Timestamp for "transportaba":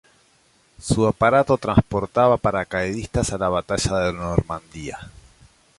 1.59-2.37